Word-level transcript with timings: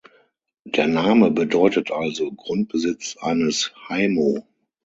Der 0.65 0.87
Name 0.87 1.29
bedeutet 1.29 1.91
also 1.91 2.31
Grundbesitz 2.31 3.17
eines 3.17 3.71
Haimo. 3.87 4.47